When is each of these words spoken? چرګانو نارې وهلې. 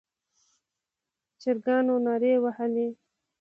چرګانو 1.41 1.95
نارې 2.05 2.33
وهلې. 2.43 2.87